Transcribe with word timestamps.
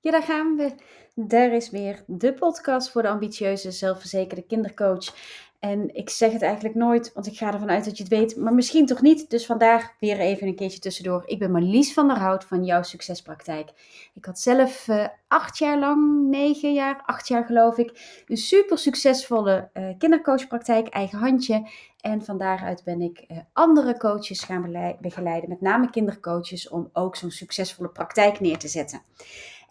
Ja, 0.00 0.10
daar 0.10 0.22
gaan 0.22 0.56
we. 0.56 0.74
Daar 1.14 1.52
is 1.52 1.70
weer 1.70 2.04
de 2.06 2.34
podcast 2.34 2.90
voor 2.90 3.02
de 3.02 3.08
ambitieuze, 3.08 3.70
zelfverzekerde 3.70 4.42
kindercoach. 4.42 5.14
En 5.58 5.94
ik 5.94 6.10
zeg 6.10 6.32
het 6.32 6.42
eigenlijk 6.42 6.74
nooit, 6.74 7.12
want 7.12 7.26
ik 7.26 7.36
ga 7.36 7.52
ervan 7.52 7.70
uit 7.70 7.84
dat 7.84 7.96
je 7.96 8.02
het 8.02 8.12
weet, 8.12 8.36
maar 8.36 8.54
misschien 8.54 8.86
toch 8.86 9.02
niet. 9.02 9.30
Dus 9.30 9.46
vandaag 9.46 9.92
weer 10.00 10.18
even 10.18 10.46
een 10.46 10.54
keertje 10.54 10.78
tussendoor. 10.78 11.22
Ik 11.26 11.38
ben 11.38 11.50
Marlies 11.50 11.92
van 11.92 12.08
der 12.08 12.18
Hout 12.18 12.44
van 12.44 12.64
Jouw 12.64 12.82
Succespraktijk. 12.82 13.70
Ik 14.14 14.24
had 14.24 14.40
zelf 14.40 14.88
uh, 14.88 15.06
acht 15.28 15.58
jaar 15.58 15.78
lang, 15.78 16.28
negen 16.28 16.72
jaar, 16.72 17.02
acht 17.04 17.28
jaar 17.28 17.44
geloof 17.44 17.78
ik, 17.78 18.22
een 18.26 18.36
super 18.36 18.78
succesvolle 18.78 19.70
uh, 19.74 19.88
kindercoachpraktijk, 19.98 20.88
eigen 20.88 21.18
handje. 21.18 21.68
En 22.00 22.24
van 22.24 22.38
daaruit 22.38 22.84
ben 22.84 23.00
ik 23.00 23.24
uh, 23.28 23.38
andere 23.52 23.96
coaches 23.96 24.42
gaan 24.42 24.96
begeleiden, 25.00 25.48
met 25.48 25.60
name 25.60 25.90
kindercoaches, 25.90 26.68
om 26.68 26.90
ook 26.92 27.16
zo'n 27.16 27.30
succesvolle 27.30 27.88
praktijk 27.88 28.40
neer 28.40 28.58
te 28.58 28.68
zetten. 28.68 29.02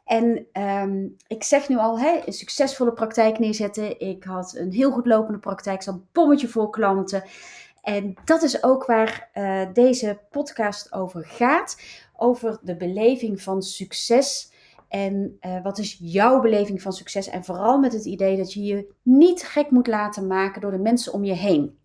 En 0.07 0.47
um, 0.61 1.15
ik 1.27 1.43
zeg 1.43 1.69
nu 1.69 1.77
al, 1.77 1.99
hè, 1.99 2.21
een 2.25 2.33
succesvolle 2.33 2.93
praktijk 2.93 3.39
neerzetten. 3.39 3.99
Ik 3.99 4.23
had 4.23 4.55
een 4.55 4.71
heel 4.71 4.91
goed 4.91 5.05
lopende 5.05 5.39
praktijk, 5.39 5.81
zo'n 5.81 6.07
bommetje 6.11 6.47
vol 6.47 6.69
klanten. 6.69 7.23
En 7.81 8.13
dat 8.25 8.43
is 8.43 8.63
ook 8.63 8.85
waar 8.85 9.29
uh, 9.33 9.65
deze 9.73 10.19
podcast 10.31 10.93
over 10.93 11.25
gaat. 11.25 11.81
Over 12.15 12.59
de 12.61 12.75
beleving 12.75 13.41
van 13.41 13.61
succes. 13.61 14.51
En 14.87 15.37
uh, 15.41 15.63
wat 15.63 15.77
is 15.77 15.97
jouw 16.01 16.41
beleving 16.41 16.81
van 16.81 16.93
succes? 16.93 17.27
En 17.27 17.43
vooral 17.43 17.79
met 17.79 17.93
het 17.93 18.05
idee 18.05 18.37
dat 18.37 18.53
je 18.53 18.63
je 18.63 18.93
niet 19.01 19.43
gek 19.43 19.71
moet 19.71 19.87
laten 19.87 20.27
maken 20.27 20.61
door 20.61 20.71
de 20.71 20.77
mensen 20.77 21.13
om 21.13 21.23
je 21.23 21.33
heen. 21.33 21.77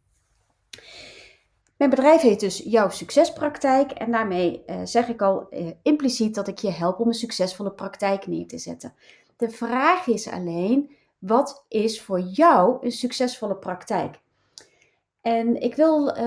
Mijn 1.82 1.94
bedrijf 1.94 2.20
heet 2.20 2.40
dus 2.40 2.58
Jouw 2.58 2.88
Succespraktijk 2.88 3.90
en 3.90 4.10
daarmee 4.10 4.62
uh, 4.66 4.76
zeg 4.84 5.08
ik 5.08 5.22
al 5.22 5.46
uh, 5.50 5.70
impliciet 5.82 6.34
dat 6.34 6.48
ik 6.48 6.58
je 6.58 6.70
help 6.70 7.00
om 7.00 7.08
een 7.08 7.14
succesvolle 7.14 7.70
praktijk 7.72 8.26
neer 8.26 8.46
te 8.46 8.58
zetten. 8.58 8.94
De 9.36 9.50
vraag 9.50 10.06
is 10.06 10.28
alleen, 10.28 10.90
wat 11.18 11.64
is 11.68 12.02
voor 12.02 12.20
jou 12.20 12.76
een 12.80 12.92
succesvolle 12.92 13.56
praktijk? 13.56 14.20
En 15.20 15.62
ik 15.62 15.74
wil 15.74 16.18
um, 16.18 16.24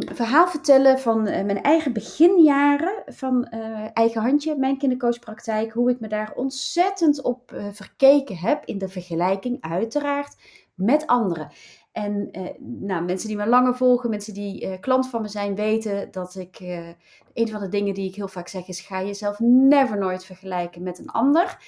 een 0.00 0.14
verhaal 0.14 0.48
vertellen 0.48 0.98
van 0.98 1.28
uh, 1.28 1.42
mijn 1.42 1.62
eigen 1.62 1.92
beginjaren 1.92 3.02
van 3.06 3.44
eigen 3.92 4.22
handje, 4.22 4.56
mijn 4.56 4.78
kindercoachpraktijk, 4.78 5.72
hoe 5.72 5.90
ik 5.90 6.00
me 6.00 6.08
daar 6.08 6.32
ontzettend 6.34 7.22
op 7.22 7.52
verkeken 7.72 8.36
heb 8.36 8.64
in 8.64 8.78
de 8.78 8.88
vergelijking, 8.88 9.56
uiteraard, 9.60 10.36
met 10.74 11.06
anderen. 11.06 11.50
En 11.94 12.28
eh, 12.32 12.48
nou, 12.58 13.04
mensen 13.04 13.28
die 13.28 13.36
me 13.36 13.46
langer 13.46 13.76
volgen, 13.76 14.10
mensen 14.10 14.34
die 14.34 14.66
eh, 14.66 14.80
klant 14.80 15.08
van 15.08 15.22
me 15.22 15.28
zijn, 15.28 15.54
weten 15.54 16.10
dat 16.10 16.34
ik. 16.34 16.60
Eh, 16.60 16.88
een 17.34 17.48
van 17.48 17.60
de 17.60 17.68
dingen 17.68 17.94
die 17.94 18.08
ik 18.08 18.14
heel 18.14 18.28
vaak 18.28 18.48
zeg 18.48 18.68
is: 18.68 18.80
ga 18.80 19.02
jezelf 19.02 19.38
never 19.40 19.98
nooit 19.98 20.24
vergelijken 20.24 20.82
met 20.82 20.98
een 20.98 21.10
ander. 21.10 21.58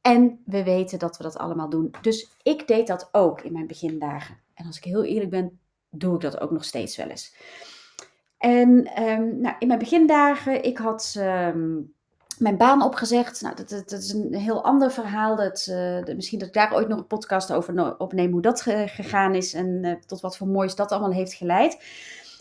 En 0.00 0.42
we 0.44 0.62
weten 0.62 0.98
dat 0.98 1.16
we 1.16 1.22
dat 1.22 1.38
allemaal 1.38 1.68
doen. 1.68 1.94
Dus 2.00 2.30
ik 2.42 2.66
deed 2.66 2.86
dat 2.86 3.08
ook 3.12 3.40
in 3.40 3.52
mijn 3.52 3.66
begindagen. 3.66 4.40
En 4.54 4.66
als 4.66 4.76
ik 4.76 4.84
heel 4.84 5.04
eerlijk 5.04 5.30
ben, 5.30 5.58
doe 5.90 6.14
ik 6.14 6.20
dat 6.20 6.40
ook 6.40 6.50
nog 6.50 6.64
steeds 6.64 6.96
wel 6.96 7.08
eens. 7.08 7.34
En 8.38 9.02
um, 9.02 9.40
nou, 9.40 9.56
in 9.58 9.66
mijn 9.66 9.78
begindagen, 9.78 10.64
ik 10.64 10.78
had. 10.78 11.14
Um, 11.18 11.94
mijn 12.38 12.56
baan 12.56 12.82
opgezegd. 12.82 13.40
Nou, 13.40 13.54
dat, 13.56 13.92
is 13.92 14.12
een 14.12 14.34
heel 14.34 14.64
ander 14.64 14.92
verhaal. 14.92 15.36
Dat, 15.36 15.66
uh, 15.70 16.14
misschien 16.16 16.38
dat 16.38 16.48
ik 16.48 16.54
daar 16.54 16.74
ooit 16.74 16.88
nog 16.88 16.98
een 16.98 17.06
podcast 17.06 17.52
over 17.52 17.98
opneem, 17.98 18.32
hoe 18.32 18.42
dat 18.42 18.60
gegaan 18.86 19.34
is 19.34 19.54
en 19.54 19.84
uh, 19.84 19.92
tot 20.06 20.20
wat 20.20 20.36
voor 20.36 20.46
moois 20.46 20.74
dat 20.74 20.90
allemaal 20.90 21.12
heeft 21.12 21.34
geleid. 21.34 21.78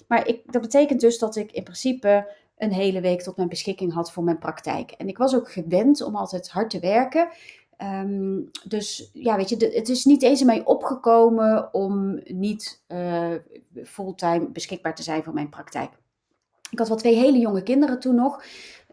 Maar 0.08 0.27
ik, 0.27 0.52
dat 0.52 0.61
betekent 0.61 0.99
dus 0.99 1.19
dat 1.19 1.36
ik 1.36 1.52
in 1.52 1.64
principe 1.64 2.31
een 2.58 2.71
hele 2.71 3.02
week 3.02 3.21
tot 3.21 3.38
mijn 3.38 3.49
beschikking 3.49 3.94
had 3.94 4.11
voor 4.11 4.23
mijn 4.23 4.39
praktijk. 4.39 4.91
En 4.91 5.08
ik 5.08 5.17
was 5.17 5.36
ook 5.36 5.52
gewend 5.52 6.02
om 6.02 6.16
altijd 6.16 6.49
hard 6.49 6.69
te 6.69 6.80
werken. 6.80 7.30
Um, 7.77 8.49
dus 8.67 9.09
ja, 9.14 9.36
weet 9.36 9.49
je, 9.49 9.71
het 9.73 9.89
is 9.89 10.05
niet 10.05 10.23
eens 10.23 10.39
in 10.39 10.45
mij 10.45 10.66
opgekomen 10.66 11.73
om 11.73 12.21
niet 12.23 12.83
uh, 12.88 13.31
fulltime 13.83 14.49
beschikbaar 14.49 14.95
te 14.95 15.04
zijn 15.04 15.23
voor 15.23 15.33
mijn 15.33 15.49
praktijk. 15.49 15.92
Ik 16.70 16.80
had 16.80 16.87
wel 16.87 16.98
twee 16.98 17.15
hele 17.15 17.37
jonge 17.37 17.64
kinderen 17.64 17.99
toen 17.99 18.15
nog. 18.15 18.43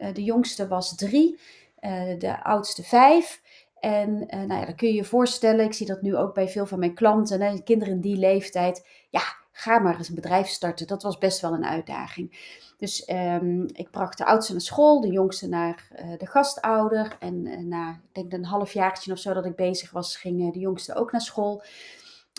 Uh, 0.00 0.14
de 0.14 0.24
jongste 0.24 0.68
was 0.68 0.94
drie, 0.94 1.38
uh, 1.80 2.18
de 2.18 2.44
oudste 2.44 2.82
vijf. 2.82 3.42
En 3.78 4.10
uh, 4.10 4.40
nou 4.40 4.60
ja, 4.60 4.64
dan 4.64 4.74
kun 4.74 4.88
je 4.88 4.94
je 4.94 5.04
voorstellen, 5.04 5.64
ik 5.64 5.72
zie 5.72 5.86
dat 5.86 6.02
nu 6.02 6.16
ook 6.16 6.34
bij 6.34 6.48
veel 6.48 6.66
van 6.66 6.78
mijn 6.78 6.94
klanten, 6.94 7.40
hè, 7.40 7.62
kinderen 7.62 7.94
in 7.94 8.00
die 8.00 8.16
leeftijd. 8.16 8.86
Ja, 9.10 9.22
ga 9.52 9.78
maar 9.78 9.96
eens 9.96 10.08
een 10.08 10.14
bedrijf 10.14 10.48
starten. 10.48 10.86
Dat 10.86 11.02
was 11.02 11.18
best 11.18 11.40
wel 11.40 11.52
een 11.52 11.64
uitdaging. 11.64 12.58
Dus 12.76 13.08
um, 13.08 13.66
ik 13.72 13.90
bracht 13.90 14.18
de 14.18 14.24
oudste 14.24 14.52
naar 14.52 14.60
school, 14.60 15.00
de 15.00 15.12
jongste 15.12 15.48
naar 15.48 15.88
de 16.18 16.26
gastouder. 16.26 17.16
En 17.18 17.68
na, 17.68 17.90
ik 17.90 18.12
denk 18.12 18.32
een 18.32 18.44
halfjaartje 18.44 19.12
of 19.12 19.18
zo 19.18 19.32
dat 19.32 19.46
ik 19.46 19.56
bezig 19.56 19.90
was, 19.90 20.16
ging 20.16 20.52
de 20.52 20.58
jongste 20.58 20.94
ook 20.94 21.12
naar 21.12 21.20
school. 21.20 21.62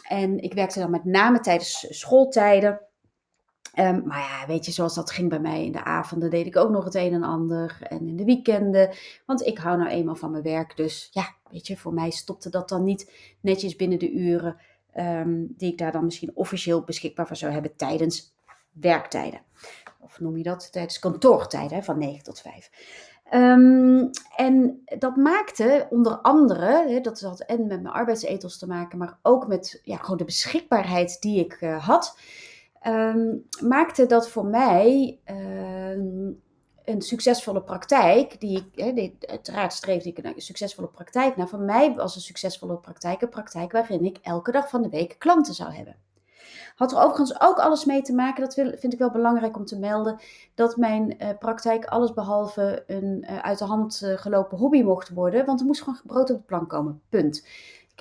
En 0.07 0.39
ik 0.39 0.53
werkte 0.53 0.79
dan 0.79 0.91
met 0.91 1.05
name 1.05 1.39
tijdens 1.39 1.85
schooltijden. 1.89 2.81
Um, 3.79 4.03
maar 4.05 4.19
ja, 4.19 4.47
weet 4.47 4.65
je, 4.65 4.71
zoals 4.71 4.95
dat 4.95 5.11
ging 5.11 5.29
bij 5.29 5.39
mij 5.39 5.65
in 5.65 5.71
de 5.71 5.83
avonden, 5.83 6.29
deed 6.29 6.45
ik 6.45 6.57
ook 6.57 6.69
nog 6.69 6.83
het 6.83 6.95
een 6.95 7.13
en 7.13 7.23
ander. 7.23 7.77
En 7.81 8.07
in 8.07 8.15
de 8.15 8.25
weekenden, 8.25 8.89
want 9.25 9.45
ik 9.45 9.57
hou 9.57 9.77
nou 9.77 9.89
eenmaal 9.89 10.15
van 10.15 10.31
mijn 10.31 10.43
werk. 10.43 10.77
Dus 10.77 11.09
ja, 11.11 11.35
weet 11.51 11.67
je, 11.67 11.77
voor 11.77 11.93
mij 11.93 12.09
stopte 12.09 12.49
dat 12.49 12.69
dan 12.69 12.83
niet 12.83 13.11
netjes 13.41 13.75
binnen 13.75 13.99
de 13.99 14.11
uren 14.11 14.57
um, 14.97 15.53
die 15.57 15.71
ik 15.71 15.77
daar 15.77 15.91
dan 15.91 16.05
misschien 16.05 16.31
officieel 16.33 16.83
beschikbaar 16.83 17.27
voor 17.27 17.35
zou 17.35 17.51
hebben 17.51 17.75
tijdens 17.75 18.33
werktijden. 18.71 19.41
Of 19.99 20.19
noem 20.19 20.37
je 20.37 20.43
dat 20.43 20.71
tijdens 20.71 20.99
kantoortijden, 20.99 21.83
van 21.83 21.97
9 21.97 22.23
tot 22.23 22.39
5. 22.39 22.69
Um, 23.33 24.09
en 24.35 24.81
dat 24.99 25.15
maakte 25.15 25.87
onder 25.89 26.17
andere, 26.17 26.89
hè, 26.89 27.01
dat 27.01 27.21
had 27.21 27.39
en 27.39 27.67
met 27.67 27.81
mijn 27.81 27.93
arbeidsethos 27.93 28.57
te 28.57 28.67
maken, 28.67 28.97
maar 28.97 29.17
ook 29.21 29.47
met 29.47 29.81
ja, 29.83 29.97
gewoon 29.97 30.17
de 30.17 30.23
beschikbaarheid 30.23 31.21
die 31.21 31.39
ik 31.39 31.61
uh, 31.61 31.85
had 31.87 32.17
um, 32.87 33.47
maakte 33.61 34.05
dat 34.05 34.29
voor 34.29 34.45
mij 34.45 35.19
um, 35.25 36.41
een 36.85 37.01
succesvolle 37.01 37.61
praktijk, 37.61 38.39
die 38.39 38.71
ik, 38.75 39.25
uiteraard 39.29 39.73
streefde 39.73 40.09
ik 40.09 40.17
een 40.17 40.33
succesvolle 40.37 40.87
praktijk 40.87 41.37
naar, 41.37 41.47
voor 41.47 41.59
mij 41.59 41.93
was 41.95 42.15
een 42.15 42.21
succesvolle 42.21 42.77
praktijk 42.77 43.21
een 43.21 43.29
praktijk 43.29 43.71
waarin 43.71 44.05
ik 44.05 44.17
elke 44.21 44.51
dag 44.51 44.69
van 44.69 44.81
de 44.81 44.89
week 44.89 45.15
klanten 45.17 45.53
zou 45.53 45.73
hebben. 45.73 45.95
Had 46.75 46.91
er 46.91 46.97
overigens 46.97 47.41
ook 47.41 47.57
alles 47.57 47.85
mee 47.85 48.01
te 48.01 48.13
maken, 48.13 48.43
dat 48.43 48.53
vind 48.53 48.93
ik 48.93 48.99
wel 48.99 49.11
belangrijk 49.11 49.57
om 49.57 49.65
te 49.65 49.79
melden, 49.79 50.19
dat 50.55 50.77
mijn 50.77 51.15
uh, 51.17 51.29
praktijk 51.39 51.85
allesbehalve 51.85 52.83
een 52.87 53.25
uh, 53.29 53.39
uit 53.39 53.57
de 53.57 53.65
hand 53.65 54.01
uh, 54.03 54.17
gelopen 54.17 54.57
hobby 54.57 54.81
mocht 54.81 55.09
worden, 55.09 55.45
want 55.45 55.59
er 55.59 55.65
moest 55.65 55.81
gewoon 55.81 55.99
brood 56.05 56.29
op 56.29 56.37
de 56.37 56.43
plank 56.43 56.69
komen, 56.69 57.01
punt. 57.09 57.47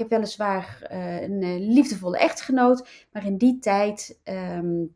Heb 0.01 0.11
weliswaar 0.11 0.89
uh, 0.93 1.23
een 1.23 1.43
uh, 1.43 1.75
liefdevolle 1.75 2.19
echtgenoot, 2.19 2.89
maar 3.13 3.27
in 3.27 3.37
die 3.37 3.59
tijd 3.59 4.21
um, 4.25 4.95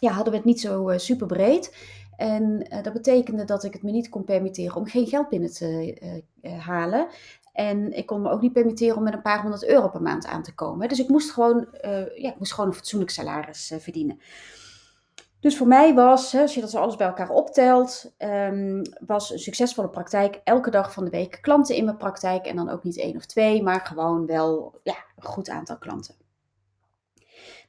ja, 0.00 0.10
hadden 0.10 0.32
we 0.32 0.38
het 0.38 0.46
niet 0.46 0.60
zo 0.60 0.90
uh, 0.90 0.98
super 0.98 1.26
breed. 1.26 1.76
En 2.16 2.66
dat 2.82 2.92
betekende 2.92 3.44
dat 3.44 3.64
ik 3.64 3.72
het 3.72 3.82
me 3.82 3.90
niet 3.90 4.08
kon 4.08 4.24
permitteren 4.24 4.76
om 4.76 4.86
geen 4.86 5.06
geld 5.06 5.28
binnen 5.28 5.52
te 5.52 6.22
halen. 6.58 7.06
En 7.52 7.92
ik 7.92 8.06
kon 8.06 8.22
me 8.22 8.30
ook 8.30 8.40
niet 8.40 8.52
permitteren 8.52 8.96
om 8.96 9.02
met 9.02 9.12
een 9.12 9.22
paar 9.22 9.40
honderd 9.40 9.66
euro 9.66 9.88
per 9.88 10.02
maand 10.02 10.26
aan 10.26 10.42
te 10.42 10.54
komen. 10.54 10.88
Dus 10.88 11.00
ik 11.00 11.08
moest 11.08 11.30
gewoon, 11.30 11.68
ja, 12.14 12.30
ik 12.30 12.38
moest 12.38 12.52
gewoon 12.52 12.70
een 12.70 12.76
fatsoenlijk 12.76 13.10
salaris 13.10 13.72
verdienen. 13.78 14.20
Dus 15.44 15.56
voor 15.56 15.66
mij 15.66 15.94
was, 15.94 16.34
als 16.34 16.54
je 16.54 16.60
dat 16.60 16.70
zo 16.70 16.78
alles 16.78 16.96
bij 16.96 17.06
elkaar 17.06 17.30
optelt, 17.30 18.14
um, 18.18 18.82
was 19.06 19.30
een 19.30 19.38
succesvolle 19.38 19.88
praktijk 19.88 20.40
elke 20.44 20.70
dag 20.70 20.92
van 20.92 21.04
de 21.04 21.10
week 21.10 21.38
klanten 21.40 21.74
in 21.74 21.84
mijn 21.84 21.96
praktijk. 21.96 22.46
En 22.46 22.56
dan 22.56 22.68
ook 22.68 22.84
niet 22.84 22.98
één 22.98 23.16
of 23.16 23.26
twee, 23.26 23.62
maar 23.62 23.80
gewoon 23.80 24.26
wel 24.26 24.80
ja, 24.82 24.96
een 25.16 25.24
goed 25.24 25.48
aantal 25.48 25.78
klanten. 25.78 26.14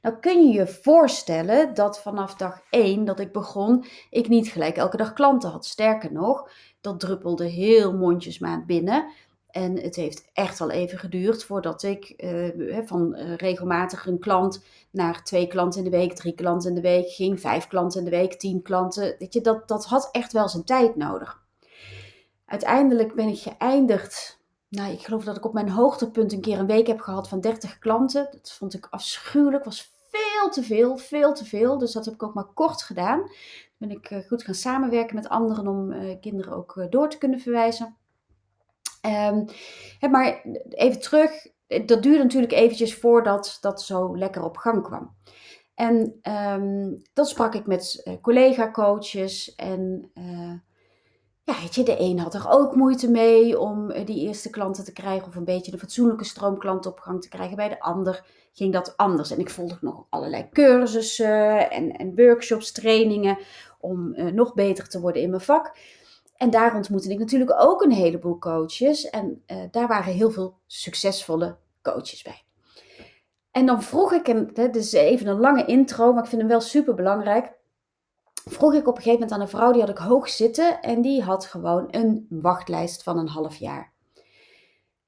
Nou 0.02 0.16
kun 0.16 0.46
je 0.46 0.52
je 0.52 0.66
voorstellen 0.66 1.74
dat 1.74 2.00
vanaf 2.00 2.34
dag 2.34 2.60
1 2.70 3.04
dat 3.04 3.20
ik 3.20 3.32
begon, 3.32 3.84
ik 4.10 4.28
niet 4.28 4.48
gelijk 4.48 4.76
elke 4.76 4.96
dag 4.96 5.12
klanten 5.12 5.50
had. 5.50 5.66
Sterker 5.66 6.12
nog, 6.12 6.50
dat 6.80 7.00
druppelde 7.00 7.46
heel 7.46 7.92
mondjesmaat 7.92 8.66
binnen. 8.66 9.12
En 9.56 9.80
het 9.80 9.96
heeft 9.96 10.24
echt 10.32 10.60
al 10.60 10.70
even 10.70 10.98
geduurd 10.98 11.44
voordat 11.44 11.82
ik 11.82 12.14
uh, 12.16 12.78
van 12.84 13.16
uh, 13.16 13.36
regelmatig 13.36 14.06
een 14.06 14.18
klant 14.18 14.64
naar 14.90 15.24
twee 15.24 15.46
klanten 15.46 15.84
in 15.84 15.90
de 15.90 15.96
week, 15.96 16.12
drie 16.12 16.34
klanten 16.34 16.68
in 16.68 16.74
de 16.74 16.80
week 16.80 17.08
ging, 17.08 17.40
vijf 17.40 17.66
klanten 17.66 17.98
in 17.98 18.04
de 18.04 18.16
week, 18.16 18.34
tien 18.34 18.62
klanten. 18.62 19.14
Weet 19.18 19.32
je, 19.32 19.40
dat, 19.40 19.68
dat 19.68 19.86
had 19.86 20.08
echt 20.12 20.32
wel 20.32 20.48
zijn 20.48 20.64
tijd 20.64 20.96
nodig. 20.96 21.42
Uiteindelijk 22.44 23.14
ben 23.14 23.28
ik 23.28 23.38
geëindigd. 23.38 24.40
Nou, 24.68 24.92
ik 24.92 25.00
geloof 25.00 25.24
dat 25.24 25.36
ik 25.36 25.44
op 25.44 25.52
mijn 25.52 25.70
hoogtepunt 25.70 26.32
een 26.32 26.40
keer 26.40 26.58
een 26.58 26.66
week 26.66 26.86
heb 26.86 27.00
gehad 27.00 27.28
van 27.28 27.40
30 27.40 27.78
klanten. 27.78 28.28
Dat 28.30 28.52
vond 28.52 28.74
ik 28.74 28.86
afschuwelijk, 28.90 29.64
was 29.64 29.92
veel 30.10 30.50
te 30.50 30.62
veel, 30.62 30.96
veel 30.96 31.34
te 31.34 31.44
veel. 31.44 31.78
Dus 31.78 31.92
dat 31.92 32.04
heb 32.04 32.14
ik 32.14 32.22
ook 32.22 32.34
maar 32.34 32.52
kort 32.54 32.82
gedaan. 32.82 33.30
Ben 33.76 33.90
ik 33.90 34.10
uh, 34.10 34.18
goed 34.26 34.42
gaan 34.42 34.54
samenwerken 34.54 35.14
met 35.14 35.28
anderen 35.28 35.66
om 35.66 35.94
kinderen 36.20 36.52
ook 36.52 36.86
door 36.90 37.08
te 37.08 37.18
kunnen 37.18 37.40
verwijzen. 37.40 37.96
Um, 39.06 39.44
maar 40.10 40.42
even 40.68 41.00
terug, 41.00 41.30
dat 41.66 42.02
duurde 42.02 42.22
natuurlijk 42.22 42.52
eventjes 42.52 42.94
voordat 42.94 43.58
dat 43.60 43.82
zo 43.82 44.18
lekker 44.18 44.42
op 44.42 44.56
gang 44.56 44.82
kwam. 44.82 45.14
En 45.74 46.18
um, 46.22 47.02
dan 47.12 47.26
sprak 47.26 47.54
ik 47.54 47.66
met 47.66 48.02
uh, 48.04 48.14
collega-coaches 48.20 49.54
en 49.54 50.10
uh, 50.14 50.52
ja, 51.42 51.84
de 51.84 51.96
een 51.98 52.18
had 52.18 52.34
er 52.34 52.50
ook 52.50 52.74
moeite 52.74 53.10
mee 53.10 53.58
om 53.58 53.90
eh, 53.90 54.06
die 54.06 54.26
eerste 54.26 54.50
klanten 54.50 54.84
te 54.84 54.92
krijgen 54.92 55.28
of 55.28 55.34
een 55.34 55.44
beetje 55.44 55.72
een 55.72 55.78
fatsoenlijke 55.78 56.24
stroomklanten 56.24 56.90
op 56.90 56.98
gang 56.98 57.22
te 57.22 57.28
krijgen. 57.28 57.56
Bij 57.56 57.68
de 57.68 57.80
ander 57.80 58.24
ging 58.52 58.72
dat 58.72 58.96
anders. 58.96 59.30
En 59.30 59.38
ik 59.38 59.50
volgde 59.50 59.78
nog 59.80 60.06
allerlei 60.08 60.48
cursussen 60.52 61.70
en, 61.70 61.96
en 61.96 62.16
workshops, 62.16 62.72
trainingen 62.72 63.38
om 63.80 64.14
nog 64.34 64.54
beter 64.54 64.88
te 64.88 65.00
worden 65.00 65.22
in 65.22 65.30
mijn 65.30 65.42
vak. 65.42 65.76
En 66.36 66.50
daar 66.50 66.74
ontmoette 66.74 67.10
ik 67.10 67.18
natuurlijk 67.18 67.62
ook 67.62 67.82
een 67.82 67.92
heleboel 67.92 68.38
coaches. 68.38 69.10
En 69.10 69.42
uh, 69.46 69.56
daar 69.70 69.88
waren 69.88 70.12
heel 70.12 70.30
veel 70.30 70.54
succesvolle 70.66 71.56
coaches 71.82 72.22
bij. 72.22 72.42
En 73.50 73.66
dan 73.66 73.82
vroeg 73.82 74.12
ik, 74.12 74.28
en 74.28 74.50
dit 74.52 74.76
is 74.76 74.92
even 74.92 75.26
een 75.26 75.40
lange 75.40 75.64
intro, 75.64 76.12
maar 76.12 76.22
ik 76.22 76.28
vind 76.28 76.40
hem 76.40 76.50
wel 76.50 76.60
super 76.60 76.94
belangrijk 76.94 77.54
vroeg 78.50 78.74
ik 78.74 78.88
op 78.88 78.96
een 78.96 79.02
gegeven 79.02 79.12
moment 79.12 79.32
aan 79.32 79.40
een 79.40 79.48
vrouw, 79.48 79.72
die 79.72 79.80
had 79.80 79.90
ik 79.90 79.98
hoog 79.98 80.28
zitten 80.28 80.80
en 80.80 81.00
die 81.00 81.22
had 81.22 81.46
gewoon 81.46 81.88
een 81.90 82.26
wachtlijst 82.30 83.02
van 83.02 83.18
een 83.18 83.28
half 83.28 83.56
jaar. 83.56 83.92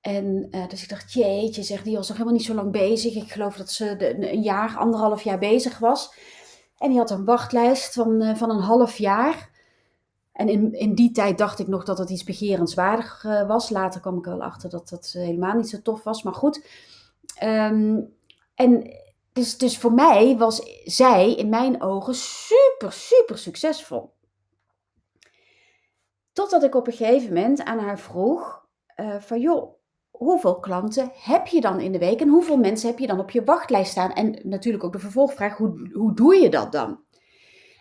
En 0.00 0.48
uh, 0.50 0.69
dus 0.69 0.82
ik 0.82 0.88
dacht, 0.88 1.12
jeetje, 1.12 1.62
zeg, 1.62 1.82
die 1.82 1.96
was 1.96 2.08
nog 2.08 2.16
helemaal 2.16 2.38
niet 2.38 2.46
zo 2.46 2.54
lang 2.54 2.72
bezig. 2.72 3.14
Ik 3.14 3.32
geloof 3.32 3.56
dat 3.56 3.70
ze 3.70 4.16
een 4.30 4.42
jaar, 4.42 4.76
anderhalf 4.76 5.22
jaar 5.22 5.38
bezig 5.38 5.78
was. 5.78 6.14
En 6.78 6.88
die 6.88 6.98
had 6.98 7.10
een 7.10 7.25
wachtlijst 7.25 7.92
van, 7.94 8.22
uh, 8.22 8.34
van 8.34 8.50
een 8.50 8.60
half 8.60 8.98
jaar. 8.98 9.50
En 10.38 10.49
in, 10.49 10.73
in 10.73 10.94
die 10.94 11.11
tijd 11.11 11.38
dacht 11.38 11.58
ik 11.58 11.67
nog 11.67 11.85
dat 11.85 11.99
het 11.99 12.11
iets 12.11 12.25
begerenswaardig 12.25 13.25
uh, 13.25 13.46
was. 13.46 13.70
Later 13.70 14.00
kwam 14.00 14.19
ik 14.19 14.25
wel 14.25 14.43
achter 14.43 14.70
dat 14.70 14.88
dat 14.88 15.11
helemaal 15.12 15.55
niet 15.55 15.69
zo 15.69 15.82
tof 15.82 16.05
was. 16.05 16.23
Maar 16.23 16.35
goed. 16.35 16.67
Um, 17.43 18.17
en 18.55 18.94
dus, 19.32 19.58
dus 19.58 19.79
voor 19.79 19.93
mij 19.93 20.37
was 20.37 20.82
zij 20.85 21.35
in 21.35 21.49
mijn 21.49 21.82
ogen 21.82 22.14
super, 22.14 22.93
super 22.93 23.38
succesvol. 23.38 24.12
Totdat 26.32 26.62
ik 26.62 26.75
op 26.75 26.87
een 26.87 26.93
gegeven 26.93 27.32
moment 27.32 27.64
aan 27.64 27.79
haar 27.79 27.99
vroeg: 27.99 28.67
uh, 28.96 29.20
van 29.20 29.40
joh, 29.40 29.75
hoeveel 30.11 30.58
klanten 30.58 31.11
heb 31.14 31.46
je 31.46 31.61
dan 31.61 31.81
in 31.81 31.93
de 31.93 31.99
week 31.99 32.20
en 32.20 32.29
hoeveel 32.29 32.56
mensen 32.56 32.88
heb 32.88 32.99
je 32.99 33.06
dan 33.06 33.20
op 33.20 33.31
je 33.31 33.44
wachtlijst 33.44 33.90
staan? 33.90 34.12
En 34.12 34.40
natuurlijk 34.43 34.85
ook 34.85 34.93
de 34.93 34.99
vervolgvraag: 34.99 35.56
hoe, 35.56 35.90
hoe 35.93 36.14
doe 36.14 36.35
je 36.37 36.49
dat 36.49 36.73
dan? 36.73 37.00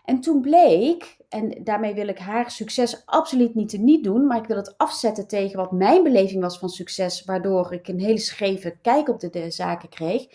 En 0.04 0.21
toen 0.21 0.42
bleek, 0.42 1.17
en 1.29 1.63
daarmee 1.63 1.94
wil 1.94 2.07
ik 2.07 2.18
haar 2.18 2.51
succes 2.51 3.06
absoluut 3.06 3.56
niet 3.56 3.69
te 3.69 3.77
niet 3.77 4.03
doen, 4.03 4.27
maar 4.27 4.38
ik 4.38 4.47
wil 4.47 4.57
het 4.57 4.77
afzetten 4.77 5.27
tegen 5.27 5.57
wat 5.57 5.71
mijn 5.71 6.03
beleving 6.03 6.41
was 6.41 6.59
van 6.59 6.69
succes, 6.69 7.24
waardoor 7.24 7.74
ik 7.74 7.88
een 7.88 8.00
hele 8.00 8.18
scheve 8.18 8.77
kijk 8.81 9.09
op 9.09 9.19
de, 9.19 9.29
de 9.29 9.51
zaken 9.51 9.89
kreeg 9.89 10.27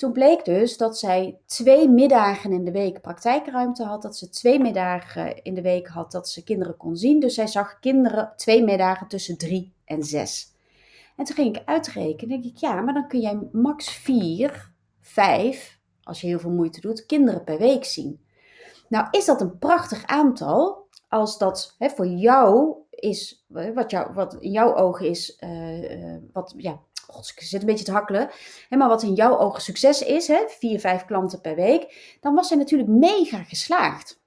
toen 0.00 0.12
bleek 0.12 0.44
dus 0.44 0.76
dat 0.76 0.98
zij 0.98 1.38
twee 1.46 1.88
middagen 1.88 2.52
in 2.52 2.64
de 2.64 2.70
week 2.70 3.00
praktijkruimte 3.00 3.84
had. 3.84 4.02
Dat 4.02 4.16
ze 4.16 4.28
twee 4.28 4.58
middagen 4.58 5.42
in 5.42 5.54
de 5.54 5.62
week 5.62 5.88
had 5.88 6.12
dat 6.12 6.28
ze 6.28 6.44
kinderen 6.44 6.76
kon 6.76 6.96
zien. 6.96 7.20
Dus 7.20 7.34
zij 7.34 7.46
zag 7.46 7.78
kinderen 7.78 8.32
twee 8.36 8.64
middagen 8.64 9.08
tussen 9.08 9.38
drie 9.38 9.72
en 9.84 10.02
zes. 10.02 10.54
En 11.16 11.24
toen 11.24 11.34
ging 11.34 11.56
ik 11.56 11.62
uitrekenen. 11.64 12.28
Denk 12.28 12.54
ik, 12.54 12.60
ja, 12.60 12.80
maar 12.80 12.94
dan 12.94 13.08
kun 13.08 13.20
jij 13.20 13.38
max 13.52 13.92
vier, 13.92 14.72
vijf, 15.00 15.78
als 16.02 16.20
je 16.20 16.26
heel 16.26 16.38
veel 16.38 16.50
moeite 16.50 16.80
doet, 16.80 17.06
kinderen 17.06 17.44
per 17.44 17.58
week 17.58 17.84
zien. 17.84 18.20
Nou, 18.90 19.06
is 19.10 19.24
dat 19.24 19.40
een 19.40 19.58
prachtig 19.58 20.06
aantal 20.06 20.88
als 21.08 21.38
dat 21.38 21.74
hè, 21.78 21.88
voor 21.88 22.06
jou 22.06 22.74
is, 22.90 23.44
wat, 23.74 23.90
jou, 23.90 24.14
wat 24.14 24.36
in 24.40 24.50
jouw 24.50 24.76
ogen 24.76 25.06
is, 25.06 25.36
uh, 25.40 26.16
wat, 26.32 26.54
ja, 26.56 26.80
god, 27.06 27.32
ik 27.36 27.42
zit 27.42 27.60
een 27.60 27.66
beetje 27.66 27.84
te 27.84 27.92
hakkelen. 27.92 28.30
Hè, 28.68 28.76
maar 28.76 28.88
wat 28.88 29.02
in 29.02 29.14
jouw 29.14 29.38
ogen 29.38 29.62
succes 29.62 30.02
is, 30.02 30.26
hè, 30.26 30.44
vier, 30.48 30.80
vijf 30.80 31.04
klanten 31.04 31.40
per 31.40 31.54
week, 31.54 32.16
dan 32.20 32.34
was 32.34 32.48
hij 32.48 32.58
natuurlijk 32.58 32.90
mega 32.90 33.42
geslaagd. 33.42 34.20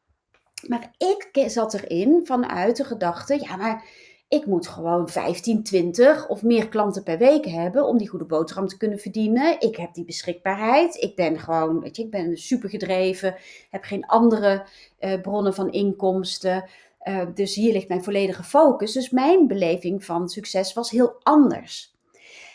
Maar 0.68 0.94
ik 0.98 1.50
zat 1.50 1.74
erin 1.74 2.22
vanuit 2.24 2.78
de 2.78 2.84
gedachte, 2.84 3.40
ja, 3.42 3.56
maar 3.56 3.86
ik 4.28 4.46
moet 4.46 4.68
gewoon 4.68 5.10
15, 5.10 5.64
20 5.64 6.28
of 6.28 6.44
meer 6.44 6.70
klanten 6.70 7.04
per 7.04 7.18
week 7.18 7.46
hebben 7.46 7.86
om 7.86 7.98
die 7.98 8.10
goede 8.10 8.26
boterham 8.26 8.68
te 8.68 8.78
kunnen 8.78 9.00
verdienen. 9.00 9.60
Ik 9.60 9.76
heb 9.76 9.94
die 9.94 10.06
beschikbaarheid. 10.06 10.96
Ik 10.96 11.16
ben 11.16 11.40
gewoon, 11.40 11.80
weet 11.80 11.96
je, 11.96 12.04
ik 12.04 12.12
ben 12.12 12.38
super 12.38 12.70
gedreven. 12.70 13.36
Heb 13.70 13.84
geen 13.84 14.06
andere 14.06 14.66
uh, 15.00 15.22
bronnen 15.22 15.54
van 15.54 15.72
inkomsten. 15.72 16.70
Uh, 17.04 17.26
dus 17.34 17.56
hier 17.56 17.74
ligt 17.74 17.88
mijn 17.88 18.04
volledige 18.04 18.44
focus. 18.44 18.94
Dus 18.94 19.10
mijn 19.10 19.48
beleving 19.48 20.06
van 20.06 20.30
succes 20.30 20.74
was 20.74 20.90
heel 20.90 21.16
anders. 21.24 21.94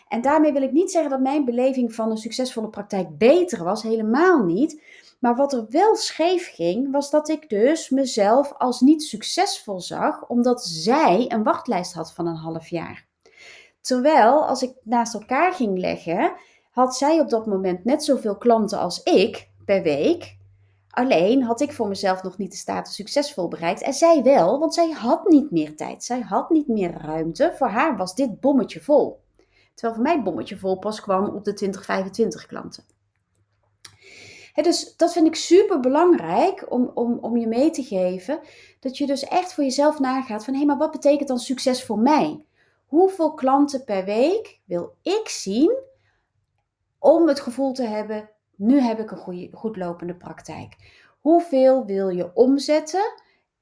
En 0.08 0.20
daarmee 0.20 0.52
wil 0.52 0.62
ik 0.62 0.72
niet 0.72 0.90
zeggen 0.90 1.10
dat 1.10 1.20
mijn 1.20 1.44
beleving 1.44 1.94
van 1.94 2.10
een 2.10 2.16
succesvolle 2.16 2.68
praktijk 2.68 3.18
beter 3.18 3.64
was, 3.64 3.82
helemaal 3.82 4.44
niet. 4.44 4.82
Maar 5.18 5.36
wat 5.36 5.52
er 5.52 5.66
wel 5.68 5.96
scheef 5.96 6.54
ging, 6.54 6.92
was 6.92 7.10
dat 7.10 7.28
ik 7.28 7.48
dus 7.48 7.90
mezelf 7.90 8.52
als 8.52 8.80
niet 8.80 9.02
succesvol 9.02 9.80
zag, 9.80 10.26
omdat 10.26 10.64
zij 10.64 11.24
een 11.28 11.42
wachtlijst 11.42 11.92
had 11.92 12.12
van 12.12 12.26
een 12.26 12.36
half 12.36 12.68
jaar. 12.68 13.06
Terwijl, 13.80 14.46
als 14.46 14.62
ik 14.62 14.74
naast 14.82 15.14
elkaar 15.14 15.52
ging 15.52 15.78
leggen, 15.78 16.32
had 16.70 16.96
zij 16.96 17.20
op 17.20 17.28
dat 17.28 17.46
moment 17.46 17.84
net 17.84 18.04
zoveel 18.04 18.36
klanten 18.36 18.78
als 18.78 19.02
ik 19.02 19.50
per 19.64 19.82
week. 19.82 20.36
Alleen 20.90 21.42
had 21.42 21.60
ik 21.60 21.72
voor 21.72 21.88
mezelf 21.88 22.22
nog 22.22 22.38
niet 22.38 22.50
de 22.50 22.56
status 22.56 22.94
succesvol 22.94 23.48
bereikt. 23.48 23.82
En 23.82 23.92
zij 23.92 24.22
wel, 24.22 24.58
want 24.58 24.74
zij 24.74 24.90
had 24.90 25.28
niet 25.28 25.50
meer 25.50 25.76
tijd. 25.76 26.04
Zij 26.04 26.20
had 26.20 26.50
niet 26.50 26.68
meer 26.68 26.92
ruimte. 26.92 27.54
Voor 27.56 27.68
haar 27.68 27.96
was 27.96 28.14
dit 28.14 28.40
bommetje 28.40 28.80
vol. 28.80 29.20
Terwijl 29.74 29.94
voor 29.94 30.02
mij 30.02 30.14
het 30.14 30.24
bommetje 30.24 30.58
vol 30.58 30.78
pas 30.78 31.00
kwam 31.00 31.24
op 31.24 31.44
de 31.44 31.52
20, 31.52 31.84
25 31.84 32.46
dus 34.54 34.96
dat 34.96 35.12
vind 35.12 35.26
ik 35.26 35.34
super 35.34 35.80
belangrijk 35.80 36.72
om, 36.72 36.90
om, 36.94 37.18
om 37.20 37.36
je 37.36 37.46
mee 37.46 37.70
te 37.70 37.82
geven. 37.82 38.40
Dat 38.80 38.98
je 38.98 39.06
dus 39.06 39.24
echt 39.24 39.52
voor 39.54 39.64
jezelf 39.64 39.98
nagaat 39.98 40.44
van 40.44 40.54
hé, 40.54 40.64
maar 40.64 40.78
wat 40.78 40.90
betekent 40.90 41.28
dan 41.28 41.38
succes 41.38 41.84
voor 41.84 41.98
mij? 41.98 42.42
Hoeveel 42.86 43.34
klanten 43.34 43.84
per 43.84 44.04
week 44.04 44.60
wil 44.64 44.94
ik 45.02 45.28
zien 45.28 45.76
om 46.98 47.28
het 47.28 47.40
gevoel 47.40 47.72
te 47.72 47.82
hebben, 47.82 48.30
nu 48.56 48.80
heb 48.80 48.98
ik 48.98 49.10
een 49.10 49.18
goede, 49.18 49.48
goed 49.52 49.76
lopende 49.76 50.14
praktijk? 50.14 50.76
Hoeveel 51.20 51.84
wil 51.84 52.08
je 52.08 52.30
omzetten 52.34 53.12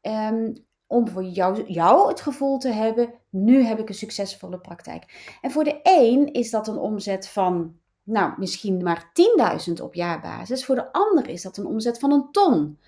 um, 0.03 0.65
om 0.87 1.09
voor 1.09 1.25
jou, 1.25 1.65
jou 1.67 2.09
het 2.09 2.21
gevoel 2.21 2.59
te 2.59 2.69
hebben, 2.69 3.13
nu 3.31 3.63
heb 3.63 3.79
ik 3.79 3.89
een 3.89 3.95
succesvolle 3.95 4.59
praktijk. 4.59 5.37
En 5.41 5.51
voor 5.51 5.65
de 5.65 5.81
een 5.83 6.33
is 6.33 6.51
dat 6.51 6.69
een 6.69 6.79
omzet 6.79 7.29
van, 7.29 7.79
nou, 8.07 8.33
misschien 8.39 8.83
maar 8.83 9.11
10.000 9.69 9.73
op 9.83 9.95
jaarbasis. 9.95 10.65
Voor 10.65 10.75
de 10.75 10.93
ander 10.93 11.29
is 11.29 11.43
dat 11.43 11.57
een 11.57 11.67
omzet 11.67 11.99
van 11.99 12.13
een 12.13 12.29
ton. 12.31 12.79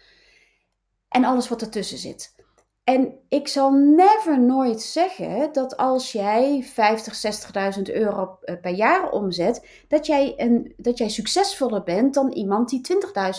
En 1.09 1.25
alles 1.25 1.49
wat 1.49 1.63
ertussen 1.63 1.99
zit. 1.99 2.37
En 2.85 3.19
ik 3.29 3.49
zal 3.49 3.73
never 3.73 4.41
nooit 4.41 4.83
zeggen 4.83 5.53
dat 5.53 5.77
als 5.77 6.13
jij 6.13 6.63
50, 6.63 7.77
60.000 7.77 7.83
euro 7.83 8.39
eh, 8.41 8.61
per 8.61 8.75
jaar 8.75 9.11
omzet, 9.11 9.67
dat 9.89 10.07
jij, 10.07 10.35
een, 10.37 10.75
dat 10.77 10.99
jij 10.99 11.09
succesvoller 11.09 11.83
bent 11.83 12.15
dan 12.15 12.33
iemand 12.33 12.69
die 12.69 12.81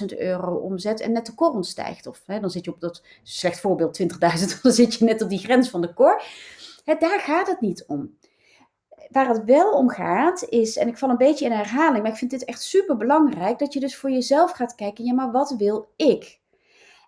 20.000 0.02 0.18
euro 0.18 0.56
omzet 0.56 1.00
en 1.00 1.12
net 1.12 1.26
de 1.26 1.36
korrel 1.36 1.64
stijgt. 1.64 2.08
Of 2.08 2.24
hè, 2.26 2.40
dan 2.40 2.50
zit 2.50 2.66
je 2.66 2.74
op 2.74 2.80
dat 2.80 3.04
slecht 3.24 3.60
voorbeeld 3.60 4.02
20.000, 4.02 4.08
dan 4.62 4.72
zit 4.72 4.94
je 4.94 5.06
net 5.06 5.22
op 5.22 5.30
die 5.30 5.40
grens 5.40 5.70
van 5.70 5.82
de 5.82 5.94
kor. 5.94 6.24
Hè, 6.84 6.96
daar 7.00 7.20
gaat 7.20 7.48
het 7.48 7.62
niet 7.62 7.84
om. 7.88 8.18
Waar 9.10 9.28
het 9.28 9.44
wel 9.44 9.72
om 9.72 9.90
gaat 9.90 10.44
is, 10.50 10.78
en 10.78 10.88
ik 10.88 10.98
val 10.98 11.10
een 11.10 11.18
beetje 11.18 11.46
in 11.46 11.52
herhaling, 11.52 12.02
maar 12.04 12.12
ik 12.12 12.18
vind 12.18 12.32
dit 12.32 12.46
echt 12.46 12.62
super 12.62 12.98
belangrijk, 12.98 13.60
dat 13.60 13.74
je 13.74 13.80
dus 13.80 13.96
voor 13.96 14.12
jezelf 14.12 14.52
gaat 14.52 14.76
kijken, 14.76 15.04
ja 15.06 15.14
maar 15.14 15.32
wat 15.32 15.56
wil 15.58 15.92
ik? 15.96 16.40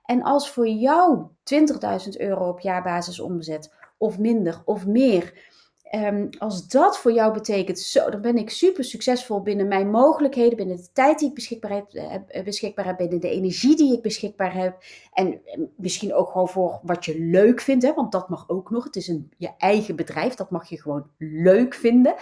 En 0.05 0.23
als 0.23 0.49
voor 0.49 0.67
jou 0.67 1.27
20.000 1.43 2.09
euro 2.17 2.49
op 2.49 2.59
jaarbasis 2.59 3.19
omzet, 3.19 3.73
of 3.97 4.19
minder, 4.19 4.61
of 4.65 4.85
meer, 4.85 5.49
um, 5.95 6.29
als 6.37 6.67
dat 6.67 6.97
voor 6.97 7.11
jou 7.11 7.33
betekent, 7.33 7.79
zo, 7.79 8.09
dan 8.09 8.21
ben 8.21 8.37
ik 8.37 8.49
super 8.49 8.83
succesvol 8.83 9.41
binnen 9.41 9.67
mijn 9.67 9.89
mogelijkheden, 9.89 10.57
binnen 10.57 10.75
de 10.75 10.91
tijd 10.93 11.19
die 11.19 11.27
ik 11.27 11.33
beschikbaar 11.35 11.71
heb, 11.71 11.93
eh, 11.93 12.85
heb 12.85 12.97
binnen 12.97 13.19
de 13.19 13.29
energie 13.29 13.75
die 13.75 13.93
ik 13.93 14.01
beschikbaar 14.01 14.53
heb. 14.53 14.83
En 15.13 15.41
misschien 15.75 16.13
ook 16.13 16.31
gewoon 16.31 16.49
voor 16.49 16.79
wat 16.83 17.05
je 17.05 17.19
leuk 17.19 17.61
vindt, 17.61 17.83
hè, 17.83 17.93
want 17.93 18.11
dat 18.11 18.29
mag 18.29 18.49
ook 18.49 18.69
nog. 18.69 18.83
Het 18.83 18.95
is 18.95 19.07
een, 19.07 19.31
je 19.37 19.49
eigen 19.57 19.95
bedrijf, 19.95 20.33
dat 20.33 20.51
mag 20.51 20.69
je 20.69 20.81
gewoon 20.81 21.09
leuk 21.17 21.73
vinden. 21.73 22.15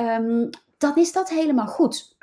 Um, 0.00 0.50
dan 0.78 0.96
is 0.96 1.12
dat 1.12 1.28
helemaal 1.28 1.66
goed. 1.66 2.16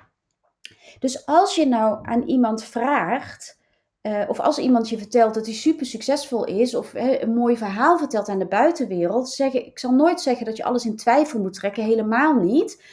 Dus 1.00 1.26
als 1.26 1.56
je 1.56 1.68
nou 1.68 2.00
aan 2.08 2.24
iemand 2.24 2.64
vraagt 2.64 3.58
uh, 4.04 4.24
of 4.28 4.40
als 4.40 4.58
iemand 4.58 4.90
je 4.90 4.98
vertelt 4.98 5.34
dat 5.34 5.46
hij 5.46 5.56
super 5.56 5.86
succesvol 5.86 6.46
is, 6.46 6.76
of 6.76 6.92
een 6.94 7.34
mooi 7.34 7.58
verhaal 7.58 7.98
vertelt 7.98 8.30
aan 8.30 8.40
de 8.40 8.48
buitenwereld, 8.48 9.30
zeg 9.30 9.54
ik, 9.54 9.80
zal 9.80 9.92
nooit 9.92 10.22
zeggen 10.22 10.46
dat 10.46 10.58
je 10.58 10.64
alles 10.64 10.86
in 10.86 10.96
twijfel 10.96 11.40
moet 11.40 11.54
trekken, 11.54 11.84
helemaal 11.84 12.36
niet. 12.36 12.84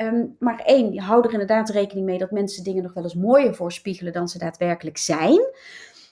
Um, 0.00 0.36
maar 0.38 0.60
één, 0.64 0.98
hou 0.98 1.24
er 1.26 1.32
inderdaad 1.32 1.68
rekening 1.68 2.06
mee 2.06 2.18
dat 2.18 2.30
mensen 2.30 2.64
dingen 2.64 2.82
nog 2.82 2.94
wel 2.94 3.02
eens 3.02 3.14
mooier 3.14 3.54
voorspiegelen 3.54 4.12
dan 4.12 4.28
ze 4.28 4.38
daadwerkelijk 4.38 4.98
zijn. 4.98 5.40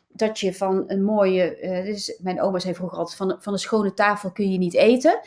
Dat 0.09 0.41
je 0.41 0.55
van 0.55 0.85
een 0.87 1.05
mooie, 1.05 1.63
uh, 1.63 1.85
dus 1.85 2.19
mijn 2.23 2.41
oma 2.41 2.59
zei 2.59 2.75
vroeger 2.75 2.99
altijd, 2.99 3.17
van, 3.17 3.37
van 3.39 3.53
een 3.53 3.59
schone 3.59 3.95
tafel 3.95 4.33
kun 4.33 4.51
je 4.51 4.59
niet 4.59 4.75
eten. 4.75 5.21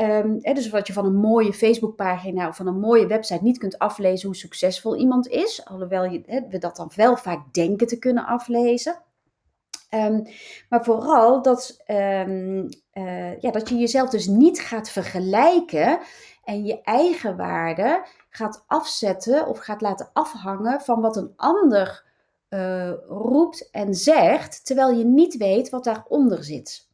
Um, 0.00 0.38
dus 0.40 0.68
wat 0.68 0.86
je 0.86 0.92
van 0.92 1.04
een 1.04 1.16
mooie 1.16 1.52
Facebookpagina 1.52 2.48
of 2.48 2.56
van 2.56 2.66
een 2.66 2.80
mooie 2.80 3.06
website 3.06 3.42
niet 3.42 3.58
kunt 3.58 3.78
aflezen 3.78 4.26
hoe 4.26 4.36
succesvol 4.36 4.96
iemand 4.96 5.28
is. 5.28 5.64
Alhoewel 5.64 6.04
je, 6.04 6.44
we 6.50 6.58
dat 6.58 6.76
dan 6.76 6.90
wel 6.94 7.16
vaak 7.16 7.54
denken 7.54 7.86
te 7.86 7.98
kunnen 7.98 8.26
aflezen. 8.26 9.02
Ehm, 9.88 10.22
maar 10.68 10.84
vooral 10.84 11.42
dat, 11.42 11.82
ehm, 11.86 12.68
eh, 12.90 13.40
ja, 13.40 13.50
dat 13.50 13.68
je 13.68 13.76
jezelf 13.76 14.10
dus 14.10 14.26
niet 14.26 14.60
gaat 14.60 14.90
vergelijken 14.90 15.98
en 16.44 16.64
je 16.64 16.82
eigen 16.82 17.36
waarde 17.36 18.06
gaat 18.28 18.64
afzetten 18.66 19.46
of 19.46 19.58
gaat 19.58 19.80
laten 19.80 20.10
afhangen 20.12 20.80
van 20.80 21.00
wat 21.00 21.16
een 21.16 21.32
ander 21.36 22.08
uh, 22.50 22.92
roept 23.08 23.70
en 23.70 23.94
zegt, 23.94 24.66
terwijl 24.66 24.90
je 24.90 25.04
niet 25.04 25.36
weet 25.36 25.70
wat 25.70 25.84
daaronder 25.84 26.44
zit. 26.44 26.89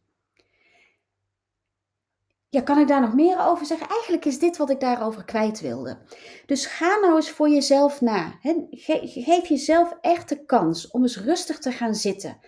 Ja, 2.48 2.60
kan 2.60 2.78
ik 2.78 2.88
daar 2.88 3.00
nog 3.00 3.14
meer 3.14 3.46
over 3.46 3.66
zeggen? 3.66 3.88
Eigenlijk 3.88 4.24
is 4.24 4.38
dit 4.38 4.56
wat 4.56 4.70
ik 4.70 4.80
daarover 4.80 5.24
kwijt 5.24 5.60
wilde. 5.60 5.98
Dus 6.46 6.66
ga 6.66 6.98
nou 7.00 7.16
eens 7.16 7.30
voor 7.30 7.48
jezelf 7.48 8.00
na. 8.00 8.38
geef 8.70 9.46
jezelf 9.46 9.96
echt 10.00 10.28
de 10.28 10.44
kans 10.44 10.90
om 10.90 11.02
eens 11.02 11.20
rustig 11.20 11.58
te 11.58 11.72
gaan 11.72 11.94
zitten. 11.94 12.38